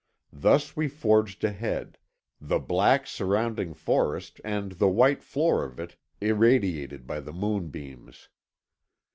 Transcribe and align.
Thus 0.33 0.75
we 0.75 0.87
forged 0.87 1.43
ahead, 1.43 1.99
the 2.39 2.57
black 2.57 3.05
surrounding 3.05 3.75
forest 3.75 4.41
and 4.43 4.71
the 4.71 4.87
white 4.89 5.21
floor 5.21 5.63
of 5.63 5.79
it 5.79 5.95
irradiated 6.19 7.05
by 7.05 7.19
the 7.19 7.31
moonbeams. 7.31 8.27